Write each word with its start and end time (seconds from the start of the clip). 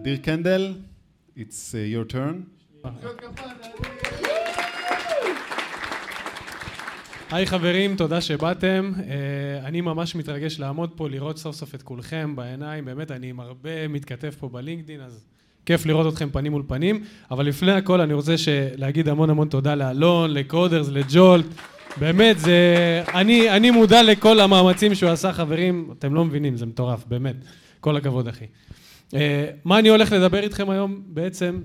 אדיר 0.00 0.16
קנדל, 0.16 0.74
it's 1.36 1.40
uh, 1.40 2.10
your 2.10 2.12
turn. 2.12 2.86
היי 7.30 7.46
חברים, 7.46 7.96
תודה 7.96 8.20
שבאתם. 8.20 8.92
אה, 8.98 9.66
אני 9.66 9.80
ממש 9.80 10.14
מתרגש 10.14 10.60
לעמוד 10.60 10.90
פה, 10.96 11.08
לראות 11.08 11.38
סוף 11.38 11.56
סוף 11.56 11.74
את 11.74 11.82
כולכם 11.82 12.36
בעיניים. 12.36 12.84
באמת, 12.84 13.10
אני 13.10 13.30
עם 13.30 13.40
הרבה 13.40 13.88
מתכתב 13.88 14.30
פה 14.38 14.48
בלינקדין, 14.48 15.00
אז 15.00 15.24
כיף 15.66 15.86
לראות 15.86 16.12
אתכם 16.12 16.30
פנים 16.30 16.52
מול 16.52 16.62
פנים. 16.66 17.04
אבל 17.30 17.46
לפני 17.46 17.72
הכל, 17.72 18.00
אני 18.00 18.14
רוצה 18.14 18.34
להגיד 18.76 19.08
המון 19.08 19.30
המון 19.30 19.48
תודה 19.48 19.74
לאלון, 19.74 20.34
לקודרס, 20.34 20.88
לג'ולט. 20.88 21.46
באמת, 21.96 22.38
זה... 22.38 23.02
אני, 23.14 23.50
אני 23.50 23.70
מודע 23.70 24.02
לכל 24.02 24.40
המאמצים 24.40 24.94
שהוא 24.94 25.10
עשה, 25.10 25.32
חברים. 25.32 25.94
אתם 25.98 26.14
לא 26.14 26.24
מבינים, 26.24 26.56
זה 26.56 26.66
מטורף, 26.66 27.04
באמת. 27.06 27.36
כל 27.80 27.96
הכבוד, 27.96 28.28
אחי. 28.28 28.46
אה, 29.14 29.50
מה 29.64 29.78
אני 29.78 29.88
הולך 29.88 30.12
לדבר 30.12 30.42
איתכם 30.42 30.70
היום? 30.70 31.02
בעצם, 31.06 31.60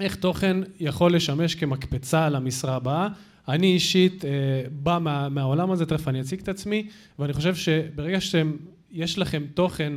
איך 0.00 0.14
תוכן 0.14 0.56
יכול 0.80 1.14
לשמש 1.14 1.54
כמקפצה 1.54 2.28
למשרה 2.28 2.76
הבאה. 2.76 3.08
אני 3.48 3.66
אישית 3.66 4.24
אה, 4.24 4.30
בא 4.72 4.98
מה, 5.00 5.28
מהעולם 5.28 5.70
הזה, 5.70 5.86
תכף 5.86 6.08
אני 6.08 6.20
אציג 6.20 6.40
את 6.40 6.48
עצמי, 6.48 6.88
ואני 7.18 7.32
חושב 7.32 7.54
שברגע 7.54 8.18
שיש 8.20 9.18
לכם 9.18 9.44
תוכן 9.54 9.92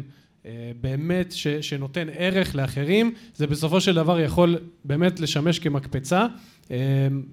אה, 0.45 0.71
באמת 0.81 1.31
ש, 1.31 1.47
שנותן 1.47 2.07
ערך 2.13 2.55
לאחרים, 2.55 3.13
זה 3.35 3.47
בסופו 3.47 3.81
של 3.81 3.95
דבר 3.95 4.19
יכול 4.19 4.57
באמת 4.83 5.19
לשמש 5.19 5.59
כמקפצה, 5.59 6.27
אה, 6.71 6.77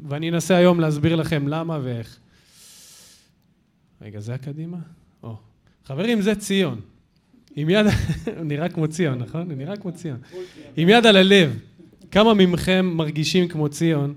ואני 0.08 0.30
אנסה 0.30 0.56
היום 0.56 0.80
להסביר 0.80 1.16
לכם 1.16 1.48
למה 1.48 1.78
ואיך. 1.82 2.18
רגע, 4.02 4.20
זה 4.20 4.34
הקדימה? 4.34 4.78
או. 5.22 5.36
חברים, 5.84 6.20
זה 6.20 6.34
ציון. 6.34 6.80
עם 7.56 7.70
יד, 7.70 7.86
הוא 8.36 8.44
נראה 8.44 8.68
כמו 8.68 8.88
ציון, 8.88 9.18
נכון? 9.18 9.50
הוא 9.50 9.58
נראה 9.58 9.76
כמו 9.76 9.92
ציון. 9.92 10.18
עם 10.76 10.88
יד 10.88 11.06
על 11.06 11.16
הלב, 11.16 11.58
כמה 12.10 12.34
מכם 12.34 12.92
מרגישים 12.94 13.48
כמו 13.48 13.68
ציון 13.68 14.14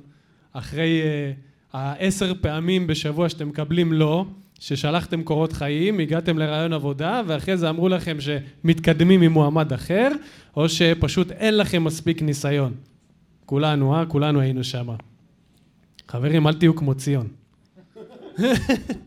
אחרי... 0.53 1.01
Uh, 1.01 1.47
העשר 1.73 2.33
פעמים 2.41 2.87
בשבוע 2.87 3.29
שאתם 3.29 3.47
מקבלים 3.47 3.93
לא, 3.93 4.25
ששלחתם 4.59 5.23
קורות 5.23 5.53
חיים, 5.53 5.99
הגעתם 5.99 6.37
לרעיון 6.37 6.73
עבודה, 6.73 7.21
ואחרי 7.27 7.57
זה 7.57 7.69
אמרו 7.69 7.89
לכם 7.89 8.17
שמתקדמים 8.19 9.21
עם 9.21 9.31
מועמד 9.31 9.73
אחר, 9.73 10.11
או 10.57 10.69
שפשוט 10.69 11.31
אין 11.31 11.57
לכם 11.57 11.83
מספיק 11.83 12.21
ניסיון. 12.21 12.73
כולנו, 13.45 13.95
אה? 13.95 14.05
כולנו 14.05 14.39
היינו 14.39 14.63
שמה. 14.63 14.95
חברים, 16.07 16.47
אל 16.47 16.53
תהיו 16.53 16.75
כמו 16.75 16.95
ציון. 16.95 17.27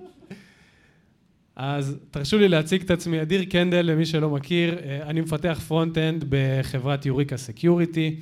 אז 1.62 1.96
תרשו 2.10 2.38
לי 2.38 2.48
להציג 2.48 2.82
את 2.82 2.90
עצמי, 2.90 3.22
אדיר 3.22 3.44
קנדל, 3.44 3.80
למי 3.82 4.06
שלא 4.06 4.30
מכיר, 4.30 4.78
אה, 4.84 5.02
אני 5.02 5.20
מפתח 5.20 5.60
front-end 5.68 6.24
בחברת 6.28 7.06
Eureka 7.06 7.36
Security. 7.36 8.16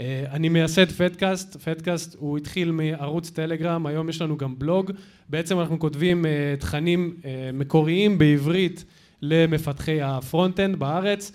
אה, 0.00 0.24
אני 0.32 0.48
מייסד 0.48 0.90
פדקאסט, 0.90 1.56
פדקאסט 1.56 2.16
הוא 2.18 2.38
התחיל 2.38 2.70
מערוץ 2.70 3.30
טלגרם, 3.30 3.86
היום 3.86 4.08
יש 4.08 4.22
לנו 4.22 4.36
גם 4.36 4.54
בלוג, 4.58 4.90
בעצם 5.28 5.60
אנחנו 5.60 5.78
כותבים 5.78 6.26
אה, 6.26 6.54
תכנים 6.58 7.14
מקוריים 7.52 8.18
בעברית 8.18 8.84
למפתחי 9.22 10.02
ה 10.02 10.09
front-end 10.09 10.76
בארץ, 10.76 11.32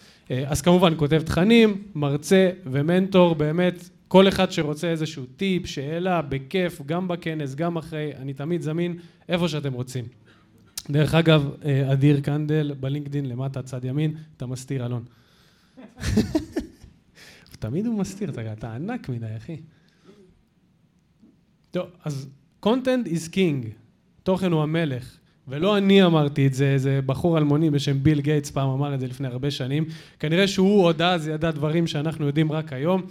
אז 0.48 0.62
כמובן 0.62 0.94
כותב 0.98 1.22
תכנים, 1.26 1.84
מרצה 1.96 2.50
ומנטור, 2.66 3.36
באמת 3.36 3.90
כל 4.08 4.28
אחד 4.28 4.52
שרוצה 4.52 4.88
איזשהו 4.88 5.24
טיפ, 5.38 5.66
שאלה, 5.66 6.22
בכיף, 6.22 6.82
גם 6.86 7.08
בכנס, 7.08 7.56
גם 7.56 7.78
אחרי, 7.78 8.12
אני 8.20 8.34
תמיד 8.34 8.62
זמין 8.62 8.98
איפה 9.30 9.48
שאתם 9.48 9.74
רוצים. 9.74 10.27
דרך 10.90 11.16
אגב, 11.16 11.52
אדיר 11.92 12.20
קנדל 12.20 12.74
בלינקדין 12.80 13.26
למטה 13.26 13.62
צד 13.62 13.86
ימין, 13.86 14.16
אתה 14.38 14.46
מסתיר 14.46 14.86
אלון. 14.86 15.04
תמיד 17.60 17.86
הוא 17.86 18.00
מסתיר, 18.00 18.30
אתה, 18.30 18.54
אתה 18.54 18.76
ענק 18.76 19.10
מדי, 19.10 19.26
אחי. 19.38 19.58
טוב, 21.72 21.88
אז 22.04 22.30
content 22.66 23.08
is 23.08 23.32
king, 23.32 23.67
תוכן 24.23 24.52
הוא 24.52 24.64
המלך. 24.64 25.17
ולא 25.48 25.78
אני 25.78 26.04
אמרתי 26.04 26.48
את 26.48 26.54
זה, 26.54 26.66
איזה 26.66 27.00
בחור 27.06 27.38
אלמוני 27.38 27.70
בשם 27.70 28.04
ביל 28.04 28.22
גייטס 28.22 28.52
פעם 28.52 28.70
אמר 28.70 28.94
את 28.95 29.00
זה 29.00 29.08
לפני 29.08 29.28
הרבה 29.28 29.52
שנים. 29.52 29.86
כנראה 30.20 30.48
שהוא 30.48 30.84
עוד 30.84 31.02
אז 31.02 31.28
ידע 31.28 31.52
דברים 31.52 31.88
שאנחנו 31.88 32.28
יודעים 32.28 32.52
רק 32.52 32.73
היום. 32.73 33.02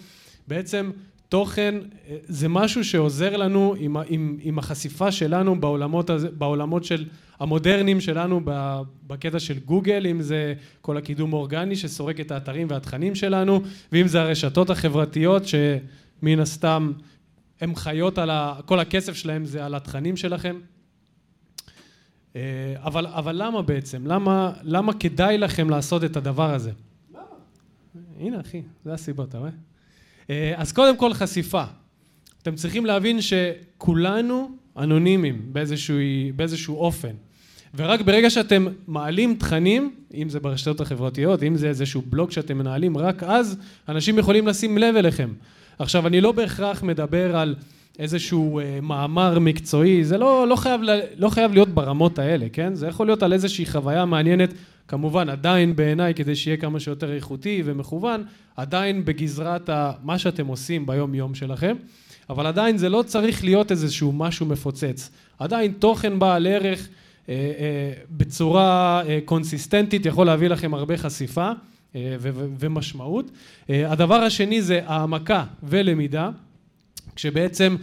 בעצם 0.48 0.90
תוכן 1.28 1.74
אה, 2.08 2.16
זה 2.26 2.48
משהו 2.48 2.84
שעוזר 2.84 3.36
לנו 3.36 3.74
עם, 3.78 3.96
עם, 4.08 4.38
עם 4.40 4.58
החשיפה 4.58 5.12
שלנו 5.12 5.60
בעולמות, 5.60 6.10
הזה, 6.10 6.30
בעולמות 6.30 6.84
של 6.84 7.04
המודרניים 7.38 8.00
שלנו 8.00 8.40
בקטע 9.06 9.40
של 9.40 9.58
גוגל, 9.58 10.06
אם 10.06 10.22
זה 10.22 10.54
כל 10.80 10.96
הקידום 10.96 11.34
האורגני 11.34 11.76
שסורק 11.76 12.20
את 12.20 12.30
האתרים 12.30 12.66
והתכנים 12.70 13.14
שלנו, 13.14 13.60
ואם 13.92 14.08
זה 14.08 14.20
הרשתות 14.20 14.70
החברתיות 14.70 15.42
שמן 15.46 16.40
הסתם 16.40 16.92
הן 17.60 17.74
חיות 17.74 18.18
על 18.18 18.30
ה... 18.30 18.54
כל 18.64 18.80
הכסף 18.80 19.14
שלהם 19.14 19.44
זה 19.44 19.64
על 19.64 19.74
התכנים 19.74 20.16
שלכם. 20.16 20.56
אה, 22.36 22.74
אבל, 22.78 23.06
אבל 23.06 23.42
למה 23.42 23.62
בעצם? 23.62 24.06
למה, 24.06 24.52
למה 24.62 24.92
כדאי 24.92 25.38
לכם 25.38 25.70
לעשות 25.70 26.04
את 26.04 26.16
הדבר 26.16 26.54
הזה? 26.54 26.72
למה? 27.14 27.22
הנה 28.18 28.40
אחי, 28.40 28.62
זה 28.84 28.92
הסיבות, 28.92 29.28
אתה 29.28 29.38
רואה? 29.38 29.50
אה, 30.30 30.52
אז 30.56 30.72
קודם 30.72 30.96
כל 30.96 31.14
חשיפה. 31.14 31.64
אתם 32.42 32.54
צריכים 32.54 32.86
להבין 32.86 33.18
שכולנו 33.20 34.50
אנונימיים 34.78 35.40
באיזשהו, 35.52 35.96
באיזשהו 36.36 36.76
אופן. 36.76 37.12
ורק 37.74 38.00
ברגע 38.00 38.30
שאתם 38.30 38.66
מעלים 38.86 39.34
תכנים, 39.34 39.94
אם 40.14 40.28
זה 40.28 40.40
ברשתות 40.40 40.80
החברתיות, 40.80 41.42
אם 41.42 41.56
זה 41.56 41.68
איזשהו 41.68 42.02
בלוג 42.06 42.30
שאתם 42.30 42.58
מנהלים, 42.58 42.98
רק 42.98 43.22
אז 43.22 43.58
אנשים 43.88 44.18
יכולים 44.18 44.46
לשים 44.46 44.78
לב 44.78 44.96
אליכם. 44.96 45.32
עכשיו, 45.78 46.06
אני 46.06 46.20
לא 46.20 46.32
בהכרח 46.32 46.82
מדבר 46.82 47.36
על 47.36 47.54
איזשהו 47.98 48.60
אה, 48.60 48.78
מאמר 48.82 49.38
מקצועי, 49.38 50.04
זה 50.04 50.18
לא, 50.18 50.48
לא, 50.48 50.56
חייב, 50.56 50.80
לא 51.16 51.28
חייב 51.28 51.52
להיות 51.52 51.68
ברמות 51.68 52.18
האלה, 52.18 52.46
כן? 52.52 52.74
זה 52.74 52.86
יכול 52.86 53.06
להיות 53.06 53.22
על 53.22 53.32
איזושהי 53.32 53.66
חוויה 53.66 54.04
מעניינת, 54.04 54.52
כמובן 54.88 55.28
עדיין 55.28 55.76
בעיניי, 55.76 56.14
כדי 56.14 56.36
שיהיה 56.36 56.56
כמה 56.56 56.80
שיותר 56.80 57.14
איכותי 57.14 57.62
ומכוון, 57.64 58.24
עדיין 58.56 59.04
בגזרת 59.04 59.68
ה, 59.68 59.92
מה 60.02 60.18
שאתם 60.18 60.46
עושים 60.46 60.86
ביום 60.86 61.14
יום 61.14 61.34
שלכם, 61.34 61.76
אבל 62.30 62.46
עדיין 62.46 62.78
זה 62.78 62.88
לא 62.88 63.02
צריך 63.06 63.44
להיות 63.44 63.70
איזשהו 63.70 64.12
משהו 64.12 64.46
מפוצץ. 64.46 65.10
עדיין 65.38 65.72
תוכן 65.72 66.18
בעל 66.18 66.46
ערך 66.46 66.88
אה, 67.28 67.34
אה, 67.34 67.92
בצורה 68.10 69.02
אה, 69.08 69.18
קונסיסטנטית 69.24 70.06
יכול 70.06 70.26
להביא 70.26 70.48
לכם 70.48 70.74
הרבה 70.74 70.96
חשיפה 70.96 71.50
ומשמעות. 72.58 73.30
הדבר 73.68 74.14
השני 74.14 74.62
זה 74.62 74.80
העמקה 74.86 75.44
ולמידה, 75.62 76.30
כשבעצם 77.14 77.76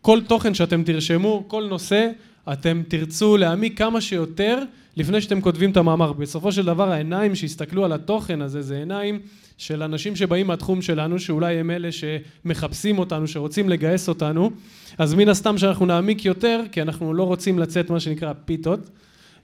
כל 0.00 0.20
תוכן 0.28 0.54
שאתם 0.54 0.82
תרשמו, 0.82 1.44
כל 1.48 1.66
נושא, 1.70 2.08
אתם 2.52 2.82
תרצו 2.88 3.36
להעמיק 3.36 3.78
כמה 3.78 4.00
שיותר 4.00 4.58
לפני 4.96 5.20
שאתם 5.20 5.40
כותבים 5.40 5.70
את 5.70 5.76
המאמר. 5.76 6.12
בסופו 6.12 6.52
של 6.52 6.64
דבר 6.64 6.92
העיניים 6.92 7.34
שיסתכלו 7.34 7.84
על 7.84 7.92
התוכן 7.92 8.42
הזה 8.42 8.62
זה 8.62 8.78
עיניים 8.78 9.20
של 9.58 9.82
אנשים 9.82 10.16
שבאים 10.16 10.46
מהתחום 10.46 10.82
שלנו, 10.82 11.18
שאולי 11.18 11.58
הם 11.58 11.70
אלה 11.70 11.88
שמחפשים 11.92 12.98
אותנו, 12.98 13.26
שרוצים 13.26 13.68
לגייס 13.68 14.08
אותנו, 14.08 14.50
אז 14.98 15.14
מן 15.14 15.28
הסתם 15.28 15.58
שאנחנו 15.58 15.86
נעמיק 15.86 16.24
יותר, 16.24 16.60
כי 16.72 16.82
אנחנו 16.82 17.14
לא 17.14 17.22
רוצים 17.22 17.58
לצאת 17.58 17.90
מה 17.90 18.00
שנקרא 18.00 18.32
פיתות. 18.44 18.90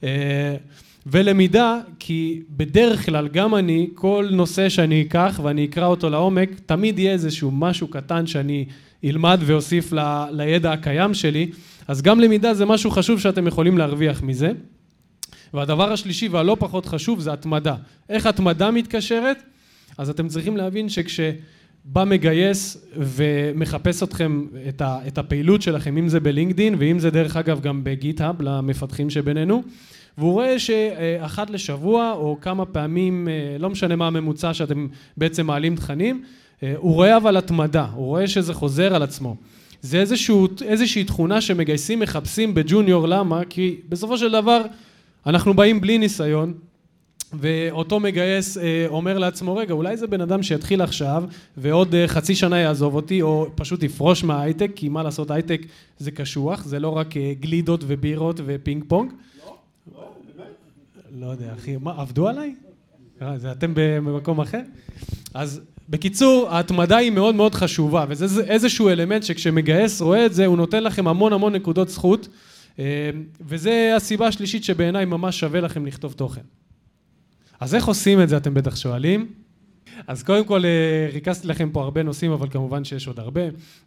אה, 0.05 0.57
ולמידה, 1.07 1.81
כי 1.99 2.43
בדרך 2.51 3.07
כלל 3.07 3.29
גם 3.29 3.55
אני, 3.55 3.91
כל 3.95 4.29
נושא 4.33 4.69
שאני 4.69 5.03
אקח 5.03 5.41
ואני 5.43 5.65
אקרא 5.65 5.87
אותו 5.87 6.11
לעומק, 6.11 6.51
תמיד 6.67 6.99
יהיה 6.99 7.13
איזשהו 7.13 7.51
משהו 7.51 7.89
קטן 7.89 8.27
שאני 8.27 8.65
אלמד 9.05 9.41
ואוסיף 9.47 9.93
ל, 9.93 10.25
לידע 10.31 10.73
הקיים 10.73 11.15
שלי, 11.15 11.51
אז 11.89 12.03
גם 12.03 12.21
למידה 12.21 12.55
זה 12.55 12.67
משהו 12.67 12.91
חשוב 12.91 13.21
שאתם 13.21 13.47
יכולים 13.47 13.79
להרוויח 13.79 14.23
מזה. 14.23 14.53
והדבר 15.55 15.93
השלישי 15.93 16.29
והלא 16.29 16.57
פחות 16.61 16.87
חשוב 16.87 17.21
זה 17.21 17.33
התמדה. 17.33 17.75
איך 18.09 18.27
התמדה 18.27 18.71
מתקשרת? 18.71 19.43
אז 19.99 20.11
אתם 20.11 20.29
צריכים 20.29 20.57
להבין 20.57 20.89
שכשבא 20.89 22.05
מגייס 22.07 22.87
ומחפש 22.97 24.03
אתכם 24.03 24.47
את, 24.69 24.81
ה, 24.81 24.99
את 25.07 25.19
הפעילות 25.19 25.63
שלכם, 25.63 25.97
אם 25.97 26.09
זה 26.09 26.21
בלינקדין 26.21 26.75
ואם 26.79 26.99
זה 26.99 27.11
דרך 27.11 27.37
אגב 27.37 27.61
גם 27.61 27.85
בגיט-האב 27.85 28.43
למפתחים 28.43 29.11
שבינינו, 29.11 29.63
והוא 30.19 30.33
רואה 30.33 30.59
שאחת 30.59 31.51
לשבוע 31.51 32.13
או 32.13 32.39
כמה 32.41 32.65
פעמים, 32.65 33.29
לא 33.59 33.71
משנה 33.71 33.97
מה 33.97 34.07
הממוצע 34.07 34.55
שאתם 34.55 34.87
בעצם 35.17 35.47
מעלים 35.47 35.77
תכנים, 35.77 36.23
הוא 36.77 36.95
רואה 36.95 37.17
אבל 37.17 37.37
התמדה, 37.37 37.87
הוא 37.95 38.07
רואה 38.07 38.29
שזה 38.29 38.55
חוזר 38.55 38.95
על 38.95 39.03
עצמו. 39.03 39.37
זה 39.83 40.01
איזשהו, 40.01 40.49
איזושהי 40.65 41.05
תכונה 41.05 41.41
שמגייסים 41.41 42.01
מחפשים 42.01 42.55
ב 42.55 42.61
junior, 42.62 43.09
למה? 43.09 43.41
כי 43.49 43.77
בסופו 43.89 44.19
של 44.19 44.33
דבר 44.33 44.63
אנחנו 45.29 45.55
באים 45.55 45.81
בלי 45.81 45.99
ניסיון, 45.99 46.55
ואותו 47.33 48.01
מגייס 48.01 48.59
אה, 48.59 48.87
אומר 48.89 49.19
לעצמו, 49.19 49.57
רגע, 49.57 49.75
אולי 49.75 49.97
זה 49.97 50.07
בן 50.07 50.21
אדם 50.21 50.43
שיתחיל 50.43 50.83
עכשיו, 50.83 51.25
ועוד 51.57 51.95
אה, 51.95 52.09
חצי 52.09 52.35
שנה 52.35 52.59
יעזוב 52.59 52.95
אותי, 52.95 53.23
או 53.23 53.47
פשוט 53.55 53.83
יפרוש 53.83 54.25
מההייטק, 54.25 54.71
כי 54.77 54.89
מה 54.89 55.03
לעשות, 55.03 55.31
הייטק 55.31 55.61
זה 55.99 56.11
קשוח, 56.11 56.65
זה 56.65 56.79
לא 56.79 56.89
רק 56.89 57.17
אה, 57.17 57.33
גלידות 57.41 57.85
ובירות 57.87 58.41
ופינג 58.45 58.85
פונג. 58.89 59.11
לא, 59.11 59.57
לא, 59.95 60.09
באמת. 60.37 60.47
לא 61.21 61.27
יודע, 61.27 61.53
אחי, 61.59 61.77
מה, 61.77 61.95
עבדו 62.01 62.29
עליי? 62.29 62.55
זה 63.37 63.53
אתם 63.53 63.73
במקום 63.75 64.41
אחר? 64.41 64.61
אז 65.35 65.61
בקיצור, 65.89 66.49
ההתמדה 66.51 66.97
היא 66.97 67.11
מאוד 67.11 67.35
מאוד 67.35 67.55
חשובה, 67.55 68.05
וזה 68.09 68.45
איזשהו 68.45 68.89
אלמנט 68.89 69.23
שכשמגייס 69.23 70.01
רואה 70.01 70.27
את 70.27 70.35
זה, 70.35 70.47
הוא 70.47 70.57
נותן 70.57 70.85
לכם 70.85 71.09
המון 71.09 71.33
המון 71.33 71.55
נקודות 71.55 71.89
זכות, 71.89 72.29
וזה 73.41 73.93
הסיבה 73.97 74.27
השלישית 74.27 74.65
שבעיניי 74.65 75.05
ממש 75.05 75.41
שווה 75.41 75.61
לכם 75.61 75.87
לכתוב 75.87 76.13
תוכן. 76.13 76.41
אז 77.61 77.75
איך 77.75 77.87
עושים 77.87 78.23
את 78.23 78.29
זה, 78.29 78.37
אתם 78.37 78.55
בטח 78.55 78.77
שואלים? 78.77 79.27
אז 80.07 80.23
קודם 80.23 80.45
כל 80.45 80.63
ריכזתי 81.13 81.49
לכם 81.49 81.71
פה 81.73 81.83
הרבה 81.83 82.03
נושאים, 82.03 82.33
אבל 82.33 82.49
כמובן 82.49 82.85
שיש 82.85 83.07
עוד 83.07 83.19
הרבה. 83.19 83.41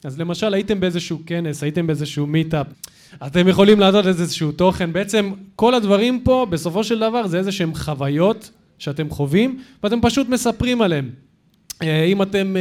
אז 0.03 0.19
למשל, 0.19 0.53
הייתם 0.53 0.79
באיזשהו 0.79 1.19
כנס, 1.25 1.63
הייתם 1.63 1.88
באיזשהו 1.88 2.27
מיטאפ, 2.27 2.67
אתם 3.27 3.47
יכולים 3.47 3.79
לעשות 3.79 4.07
איזשהו 4.07 4.51
תוכן. 4.51 4.94
בעצם 4.94 5.31
כל 5.55 5.75
הדברים 5.75 6.21
פה, 6.23 6.47
בסופו 6.49 6.83
של 6.83 6.99
דבר, 6.99 7.27
זה 7.27 7.37
איזה 7.37 7.51
שהם 7.51 7.75
חוויות 7.75 8.51
שאתם 8.79 9.09
חווים, 9.09 9.61
ואתם 9.83 10.01
פשוט 10.01 10.29
מספרים 10.29 10.81
עליהם. 10.81 11.09
אם 11.83 12.22
אתם 12.22 12.56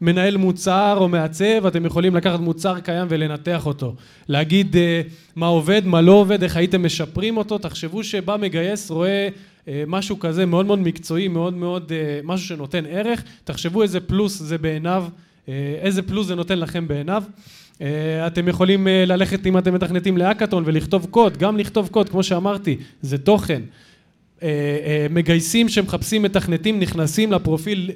מנהל 0.00 0.36
מוצר 0.36 0.96
או 1.00 1.08
מעצב, 1.08 1.66
אתם 1.66 1.86
יכולים 1.86 2.16
לקחת 2.16 2.40
מוצר 2.40 2.80
קיים 2.80 3.06
ולנתח 3.10 3.66
אותו. 3.66 3.94
להגיד 4.28 4.76
מה 5.36 5.46
עובד, 5.46 5.82
מה 5.86 6.00
לא 6.00 6.12
עובד, 6.12 6.42
איך 6.42 6.56
הייתם 6.56 6.84
משפרים 6.84 7.36
אותו. 7.36 7.58
תחשבו 7.58 8.04
שבא 8.04 8.36
מגייס, 8.40 8.90
רואה 8.90 9.28
משהו 9.86 10.18
כזה 10.18 10.46
מאוד 10.46 10.66
מאוד 10.66 10.78
מקצועי, 10.78 11.28
מאוד 11.28 11.54
מאוד, 11.54 11.92
משהו 12.24 12.46
שנותן 12.46 12.84
ערך. 12.90 13.22
תחשבו 13.44 13.82
איזה 13.82 14.00
פלוס 14.00 14.38
זה 14.38 14.58
בעיניו, 14.58 15.04
איזה 15.82 16.02
פלוס 16.02 16.26
זה 16.26 16.34
נותן 16.34 16.58
לכם 16.58 16.88
בעיניו. 16.88 17.22
אתם 18.26 18.48
יכולים 18.48 18.86
ללכת, 19.06 19.46
אם 19.46 19.58
אתם 19.58 19.74
מתכנתים 19.74 20.16
להאקתון 20.16 20.62
ולכתוב 20.66 21.06
קוד, 21.10 21.36
גם 21.36 21.58
לכתוב 21.58 21.88
קוד, 21.88 22.08
כמו 22.08 22.22
שאמרתי, 22.22 22.76
זה 23.02 23.18
תוכן. 23.18 23.62
מגייסים 25.10 25.68
שמחפשים 25.68 26.22
מתכנתים, 26.22 26.80
נכנסים 26.80 27.32
לפרופיל 27.32 27.90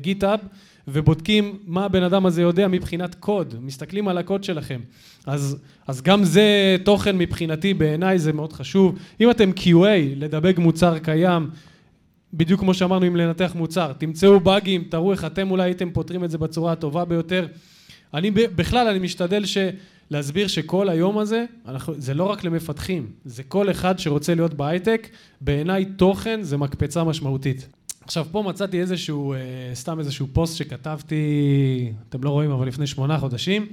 גיטאב 0.00 0.40
ובודקים 0.88 1.58
מה 1.66 1.84
הבן 1.84 2.02
אדם 2.02 2.26
הזה 2.26 2.42
יודע 2.42 2.68
מבחינת 2.68 3.14
קוד, 3.14 3.54
מסתכלים 3.60 4.08
על 4.08 4.18
הקוד 4.18 4.44
שלכם. 4.44 4.80
אז, 5.26 5.56
אז 5.86 6.02
גם 6.02 6.24
זה 6.24 6.76
תוכן 6.84 7.18
מבחינתי, 7.18 7.74
בעיניי 7.74 8.18
זה 8.18 8.32
מאוד 8.32 8.52
חשוב. 8.52 8.98
אם 9.20 9.30
אתם 9.30 9.50
QA, 9.56 9.86
לדבק 10.16 10.58
מוצר 10.58 10.98
קיים, 10.98 11.50
בדיוק 12.34 12.60
כמו 12.60 12.74
שאמרנו, 12.74 13.06
אם 13.06 13.16
לנתח 13.16 13.52
מוצר, 13.54 13.92
תמצאו 13.92 14.40
באגים, 14.40 14.84
תראו 14.88 15.12
איך 15.12 15.24
אתם 15.24 15.50
אולי 15.50 15.62
הייתם 15.62 15.90
פותרים 15.90 16.24
את 16.24 16.30
זה 16.30 16.38
בצורה 16.38 16.72
הטובה 16.72 17.04
ביותר. 17.04 17.46
אני 18.14 18.30
בכלל, 18.30 18.88
אני 18.88 18.98
משתדל 18.98 19.44
ש... 19.44 19.58
להסביר 20.10 20.46
שכל 20.46 20.88
היום 20.88 21.18
הזה, 21.18 21.44
אנחנו, 21.68 21.94
זה 21.98 22.14
לא 22.14 22.24
רק 22.24 22.44
למפתחים, 22.44 23.06
זה 23.24 23.42
כל 23.42 23.70
אחד 23.70 23.98
שרוצה 23.98 24.34
להיות 24.34 24.54
בהייטק, 24.54 25.08
בעיניי 25.40 25.84
תוכן 25.84 26.42
זה 26.42 26.56
מקפצה 26.56 27.04
משמעותית. 27.04 27.68
עכשיו 28.04 28.26
פה 28.30 28.42
מצאתי 28.42 28.80
איזשהו, 28.80 29.34
סתם 29.74 29.98
איזשהו 29.98 30.26
פוסט 30.32 30.56
שכתבתי, 30.56 31.92
אתם 32.08 32.24
לא 32.24 32.30
רואים, 32.30 32.50
אבל 32.50 32.68
לפני 32.68 32.86
שמונה 32.86 33.18
חודשים. 33.18 33.66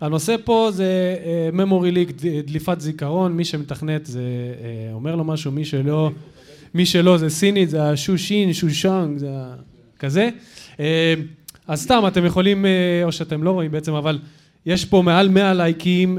הנושא 0.00 0.36
פה 0.44 0.68
זה 0.72 1.16
memory 1.52 1.94
leak, 1.94 2.24
דליפת 2.46 2.80
זיכרון, 2.80 3.32
מי 3.32 3.44
שמתכנת 3.44 4.06
זה 4.06 4.22
אומר 4.92 5.16
לו 5.16 5.24
משהו, 5.24 5.52
מי 5.52 5.64
שלא, 5.64 6.10
מי 6.74 6.86
שלא 6.86 7.18
זה 7.18 7.30
סינית, 7.30 7.70
זה 7.70 7.90
השושין, 7.90 8.52
שושנג, 8.52 9.18
זה 9.18 9.30
כזה. 9.98 10.28
אז 11.66 11.82
סתם, 11.82 12.02
אתם 12.06 12.24
יכולים, 12.26 12.66
או 13.04 13.12
שאתם 13.12 13.42
לא 13.42 13.50
רואים 13.50 13.70
בעצם, 13.70 13.94
אבל 13.94 14.18
יש 14.66 14.84
פה 14.84 15.02
מעל 15.02 15.28
100 15.28 15.54
לייקים, 15.54 16.18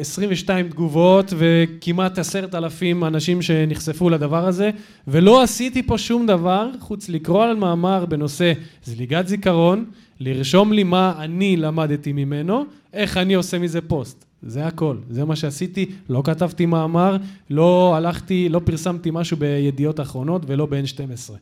22 0.00 0.68
תגובות 0.68 1.32
וכמעט 1.36 2.18
עשרת 2.18 2.54
אלפים 2.54 3.04
אנשים 3.04 3.42
שנחשפו 3.42 4.10
לדבר 4.10 4.46
הזה 4.46 4.70
ולא 5.08 5.42
עשיתי 5.42 5.82
פה 5.82 5.98
שום 5.98 6.26
דבר 6.26 6.70
חוץ 6.80 7.08
לקרוא 7.08 7.44
על 7.44 7.56
מאמר 7.56 8.06
בנושא 8.06 8.52
זליגת 8.84 9.28
זיכרון, 9.28 9.84
לרשום 10.20 10.72
לי 10.72 10.84
מה 10.84 11.14
אני 11.18 11.56
למדתי 11.56 12.12
ממנו, 12.12 12.64
איך 12.92 13.16
אני 13.16 13.34
עושה 13.34 13.58
מזה 13.58 13.80
פוסט. 13.80 14.24
זה 14.42 14.66
הכל, 14.66 14.96
זה 15.10 15.24
מה 15.24 15.36
שעשיתי, 15.36 15.86
לא 16.08 16.22
כתבתי 16.24 16.66
מאמר, 16.66 17.16
לא 17.50 17.96
הלכתי, 17.96 18.48
לא 18.48 18.60
פרסמתי 18.64 19.10
משהו 19.12 19.36
בידיעות 19.36 20.00
אחרונות 20.00 20.42
ולא 20.46 20.66
ב-N12. 20.66 21.32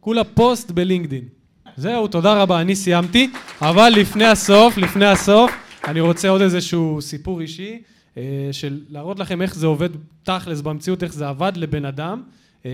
כולה 0.00 0.24
פוסט 0.24 0.70
בלינקדין. 0.70 1.39
זהו, 1.76 2.08
תודה 2.08 2.42
רבה, 2.42 2.60
אני 2.60 2.76
סיימתי, 2.76 3.30
אבל 3.62 3.92
לפני 3.96 4.24
הסוף, 4.24 4.76
לפני 4.76 5.06
הסוף, 5.06 5.52
אני 5.88 6.00
רוצה 6.00 6.28
עוד 6.28 6.40
איזשהו 6.40 6.98
סיפור 7.02 7.40
אישי, 7.40 7.82
של 8.52 8.80
להראות 8.90 9.18
לכם 9.18 9.42
איך 9.42 9.54
זה 9.54 9.66
עובד 9.66 9.88
תכלס 10.22 10.60
במציאות, 10.60 11.02
איך 11.02 11.12
זה 11.12 11.28
עבד 11.28 11.52
לבן 11.56 11.84
אדם, 11.84 12.22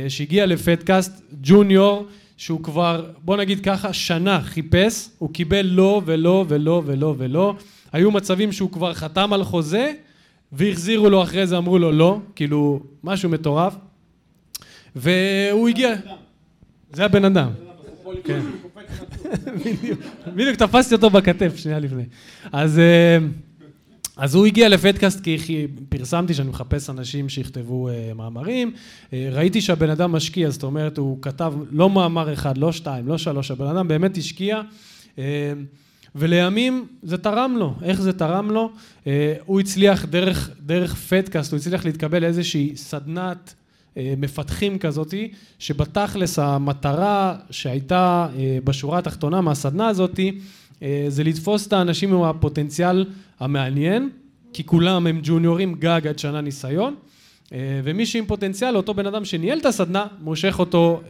שהגיע 0.08 0.46
לפדקאסט, 0.46 1.22
ג'וניור, 1.42 2.06
שהוא 2.36 2.62
כבר, 2.62 3.06
בוא 3.24 3.36
נגיד 3.36 3.60
ככה, 3.60 3.92
שנה 3.92 4.40
חיפש, 4.40 5.08
הוא 5.18 5.32
קיבל 5.32 5.66
לא 5.66 6.02
ולא 6.04 6.44
ולא 6.48 6.82
ולא 6.86 7.14
ולא, 7.18 7.54
היו 7.92 8.10
מצבים 8.10 8.52
שהוא 8.52 8.72
כבר 8.72 8.94
חתם 8.94 9.32
על 9.32 9.44
חוזה, 9.44 9.92
והחזירו 10.52 11.10
לו 11.10 11.22
אחרי 11.22 11.46
זה, 11.46 11.56
אמרו 11.56 11.78
לו 11.78 11.92
לא, 11.92 12.20
כאילו, 12.34 12.80
משהו 13.04 13.30
מטורף, 13.30 13.76
והוא 14.96 15.68
הגיע... 15.68 15.94
זה 16.92 17.04
הבן 17.04 17.24
אדם. 17.24 17.65
כן. 18.24 18.40
בדיוק 20.36 20.56
תפסתי 20.56 20.94
אותו 20.94 21.10
בכתף 21.10 21.56
שנייה 21.56 21.78
לפני. 21.78 22.04
אז 22.52 22.80
אז 24.16 24.34
הוא 24.34 24.46
הגיע 24.46 24.68
לפדקאסט 24.68 25.20
כי 25.20 25.66
פרסמתי 25.88 26.34
שאני 26.34 26.48
מחפש 26.48 26.90
אנשים 26.90 27.28
שיכתבו 27.28 27.88
מאמרים, 28.16 28.72
ראיתי 29.12 29.60
שהבן 29.60 29.90
אדם 29.90 30.12
משקיע, 30.12 30.50
זאת 30.50 30.62
אומרת 30.62 30.98
הוא 30.98 31.22
כתב 31.22 31.54
לא 31.70 31.90
מאמר 31.90 32.32
אחד, 32.32 32.58
לא 32.58 32.72
שתיים, 32.72 33.08
לא 33.08 33.18
שלוש, 33.18 33.50
הבן 33.50 33.66
אדם 33.66 33.88
באמת 33.88 34.16
השקיע 34.16 34.60
ולימים 36.14 36.86
זה 37.02 37.18
תרם 37.18 37.56
לו, 37.58 37.74
איך 37.82 38.00
זה 38.00 38.12
תרם 38.12 38.50
לו? 38.50 38.70
הוא 39.46 39.60
הצליח 39.60 40.04
דרך, 40.04 40.50
דרך 40.60 40.94
פדקאסט, 40.94 41.52
הוא 41.52 41.58
הצליח 41.58 41.84
להתקבל 41.84 42.22
לאיזושהי 42.22 42.72
סדנת 42.76 43.54
מפתחים 43.96 44.78
כזאתי, 44.78 45.30
שבתכלס 45.58 46.38
המטרה 46.38 47.36
שהייתה 47.50 48.28
בשורה 48.64 48.98
התחתונה 48.98 49.40
מהסדנה 49.40 49.88
הזאתי, 49.88 50.38
זה 51.08 51.24
לתפוס 51.24 51.66
את 51.66 51.72
האנשים 51.72 52.14
עם 52.14 52.22
הפוטנציאל 52.22 53.04
המעניין, 53.40 54.10
כי 54.52 54.64
כולם 54.64 55.06
הם 55.06 55.20
ג'וניורים 55.22 55.74
גג 55.74 56.00
עד 56.08 56.18
שנה 56.18 56.40
ניסיון, 56.40 56.94
ומי 57.52 58.06
שעם 58.06 58.26
פוטנציאל, 58.26 58.76
אותו 58.76 58.94
בן 58.94 59.06
אדם 59.06 59.24
שניהל 59.24 59.58
את 59.58 59.66
הסדנה, 59.66 60.06
מושך 60.20 60.56
אותו 60.58 61.00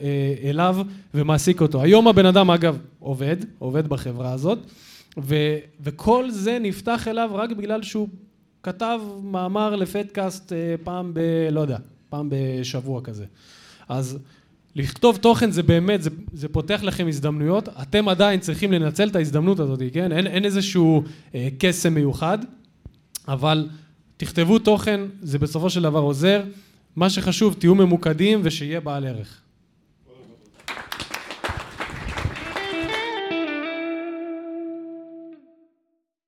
אליו 0.44 0.76
ומעסיק 1.14 1.60
אותו. 1.60 1.82
היום 1.82 2.08
הבן 2.08 2.26
אדם 2.26 2.50
אגב 2.50 2.78
עובד, 2.98 3.36
עובד 3.58 3.88
בחברה 3.88 4.32
הזאת, 4.32 4.58
וכל 5.80 6.30
זה 6.30 6.58
נפתח 6.60 7.08
אליו 7.08 7.30
רק 7.32 7.50
בגלל 7.50 7.82
שהוא 7.82 8.08
כתב 8.62 9.00
מאמר 9.22 9.76
לפדקאסט 9.76 10.52
פעם 10.84 11.14
ב... 11.14 11.20
לא 11.50 11.60
יודע. 11.60 11.78
פעם 12.16 12.28
בשבוע 12.30 13.00
כזה. 13.00 13.24
אז 13.88 14.18
לכתוב 14.76 15.16
תוכן 15.16 15.50
זה 15.50 15.62
באמת, 15.62 16.02
זה, 16.02 16.10
זה 16.32 16.48
פותח 16.48 16.80
לכם 16.82 17.08
הזדמנויות, 17.08 17.68
אתם 17.82 18.08
עדיין 18.08 18.40
צריכים 18.40 18.72
לנצל 18.72 19.08
את 19.08 19.16
ההזדמנות 19.16 19.60
הזאת, 19.60 19.82
כן? 19.92 20.12
אין, 20.12 20.26
אין 20.26 20.44
איזשהו 20.44 21.02
אה, 21.34 21.48
קסם 21.58 21.94
מיוחד, 21.94 22.38
אבל 23.28 23.68
תכתבו 24.16 24.58
תוכן, 24.58 25.00
זה 25.22 25.38
בסופו 25.38 25.70
של 25.70 25.82
דבר 25.82 26.00
עוזר. 26.00 26.42
מה 26.96 27.10
שחשוב, 27.10 27.56
תהיו 27.58 27.74
ממוקדים 27.74 28.40
ושיהיה 28.42 28.80
בעל 28.80 29.06
ערך. 29.06 29.40